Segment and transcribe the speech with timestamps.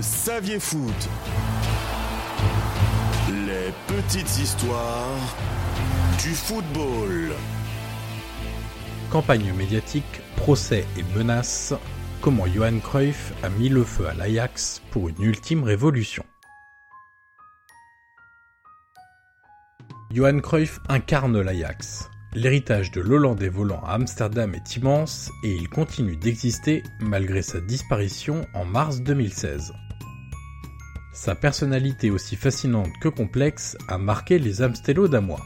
[0.00, 1.08] Saviez Foot.
[3.46, 5.36] Les petites histoires
[6.22, 7.32] du football.
[9.10, 11.74] Campagne médiatique, procès et menaces,
[12.20, 16.24] comment Johan Cruyff a mis le feu à l'Ajax pour une ultime révolution?
[20.12, 22.08] Johan Cruyff incarne l'Ajax.
[22.34, 28.46] L'héritage de l'Hollandais volant à Amsterdam est immense et il continue d'exister malgré sa disparition
[28.54, 29.72] en mars 2016.
[31.20, 35.44] Sa personnalité aussi fascinante que complexe a marqué les Amstello damois.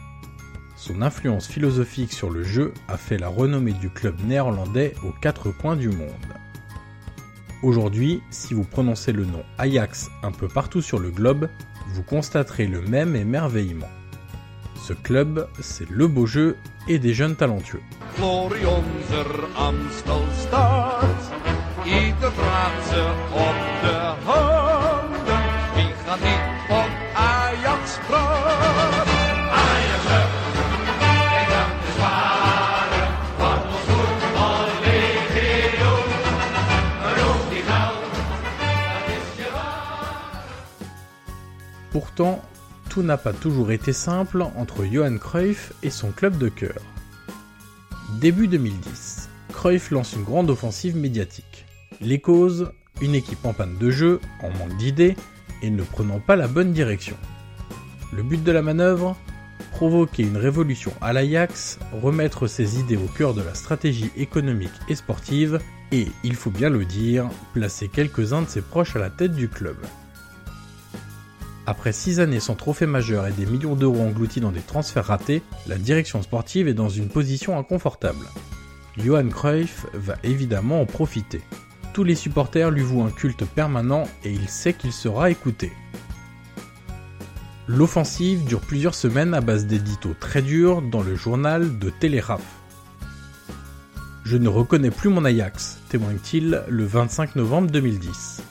[0.77, 5.51] Son influence philosophique sur le jeu a fait la renommée du club néerlandais aux quatre
[5.51, 6.11] coins du monde.
[7.63, 11.49] Aujourd'hui, si vous prononcez le nom Ajax un peu partout sur le globe,
[11.95, 13.89] vous constaterez le même émerveillement.
[14.87, 17.81] Ce club, c'est le beau jeu et des jeunes talentueux.
[42.15, 42.43] Pourtant,
[42.91, 46.77] tout n'a pas toujours été simple entre Johan Cruyff et son club de cœur.
[48.21, 51.65] Début 2010, Cruyff lance une grande offensive médiatique.
[52.03, 52.71] Les causes
[53.01, 55.17] Une équipe en panne de jeu, en manque d'idées
[55.63, 57.17] et ne prenant pas la bonne direction.
[58.13, 59.17] Le but de la manœuvre
[59.71, 64.97] Provoquer une révolution à l'Ajax, remettre ses idées au cœur de la stratégie économique et
[64.97, 65.61] sportive
[65.93, 69.49] et, il faut bien le dire, placer quelques-uns de ses proches à la tête du
[69.49, 69.77] club.
[71.67, 75.43] Après 6 années sans trophée majeur et des millions d'euros engloutis dans des transferts ratés,
[75.69, 78.27] la direction sportive est dans une position inconfortable.
[78.99, 81.41] Johan Cruyff va évidemment en profiter.
[81.95, 85.73] Tous les supporters lui vouent un culte permanent et il sait qu'il sera écouté.
[87.69, 92.57] L'offensive dure plusieurs semaines à base d'éditos très durs dans le journal de Télégraphe.
[94.25, 98.43] Je ne reconnais plus mon Ajax, témoigne-t-il le 25 novembre 2010.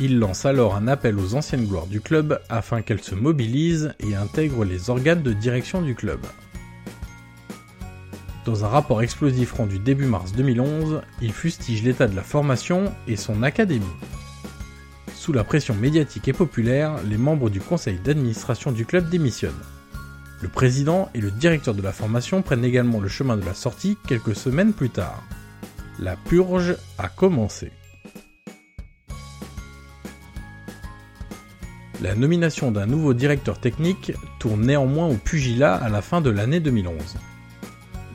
[0.00, 4.14] Il lance alors un appel aux anciennes gloires du club afin qu'elles se mobilisent et
[4.14, 6.20] intègrent les organes de direction du club.
[8.44, 13.16] Dans un rapport explosif rendu début mars 2011, il fustige l'état de la formation et
[13.16, 13.84] son académie.
[15.14, 19.52] Sous la pression médiatique et populaire, les membres du conseil d'administration du club démissionnent.
[20.40, 23.96] Le président et le directeur de la formation prennent également le chemin de la sortie
[24.08, 25.22] quelques semaines plus tard.
[26.00, 27.70] La purge a commencé.
[32.02, 36.58] La nomination d'un nouveau directeur technique tourne néanmoins au pugilat à la fin de l'année
[36.58, 36.96] 2011.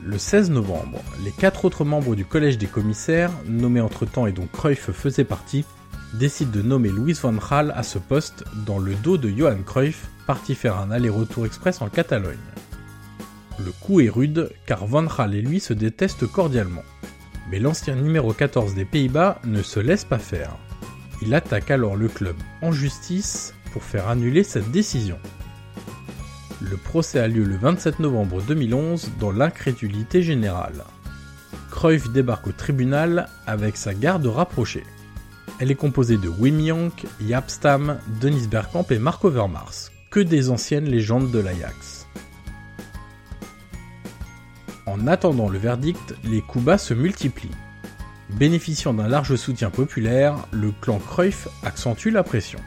[0.04, 4.46] Le 16 novembre, les quatre autres membres du collège des commissaires, nommés entre-temps et dont
[4.52, 5.64] Cruyff faisait partie,
[6.12, 10.10] décident de nommer Louis van Gaal à ce poste dans le dos de Johan Cruyff,
[10.26, 12.36] parti faire un aller-retour express en Catalogne.
[13.58, 16.84] Le coup est rude car Van Gaal et lui se détestent cordialement.
[17.50, 20.58] Mais l'ancien numéro 14 des Pays-Bas ne se laisse pas faire.
[21.22, 25.18] Il attaque alors le club en justice pour faire annuler cette décision.
[26.60, 30.84] Le procès a lieu le 27 novembre 2011 dans l'incrédulité générale.
[31.70, 34.84] Cruyff débarque au tribunal avec sa garde rapprochée.
[35.60, 40.50] Elle est composée de Wim Jonk, Jaap Stam, Dennis Bergkamp et Mark Overmars, que des
[40.50, 42.06] anciennes légendes de l'Ajax.
[44.86, 47.50] En attendant le verdict, les coups bas se multiplient.
[48.30, 52.58] Bénéficiant d'un large soutien populaire, le clan Cruyff accentue la pression.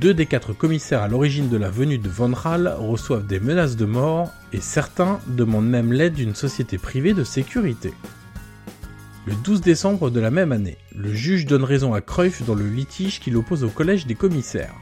[0.00, 3.76] Deux des quatre commissaires à l'origine de la venue de Von Raal reçoivent des menaces
[3.76, 7.92] de mort et certains demandent même l'aide d'une société privée de sécurité.
[9.24, 12.66] Le 12 décembre de la même année, le juge donne raison à Cruyff dans le
[12.66, 14.74] litige qui l'oppose au collège des commissaires.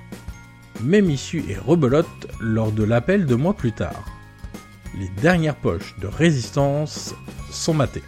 [0.83, 2.07] Même issue et rebelote
[2.41, 4.07] lors de l'appel deux mois plus tard.
[4.99, 7.15] Les dernières poches de résistance
[7.51, 8.03] sont matées.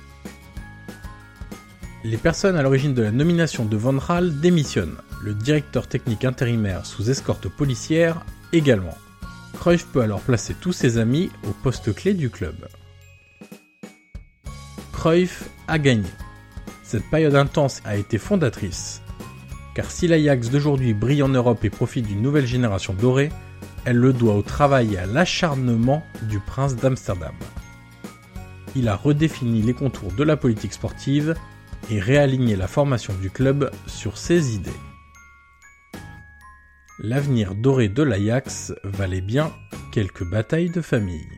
[2.03, 4.97] Les personnes à l'origine de la nomination de Von Raal démissionnent.
[5.25, 8.21] Le directeur technique intérimaire sous escorte policière
[8.53, 8.97] également.
[9.59, 12.55] Cruyff peut alors placer tous ses amis au poste clé du club.
[14.93, 16.11] Cruyff a gagné.
[16.83, 19.01] Cette période intense a été fondatrice.
[19.75, 23.31] Car si l'Ajax d'aujourd'hui brille en Europe et profite d'une nouvelle génération dorée,
[23.87, 27.35] elle le doit au travail et à l'acharnement du prince d'Amsterdam.
[28.77, 31.35] Il a redéfini les contours de la politique sportive
[31.91, 34.71] et réaligné la formation du club sur ses idées.
[37.07, 39.53] L'avenir doré de l'Ajax valait bien
[39.93, 41.29] quelques batailles de famille.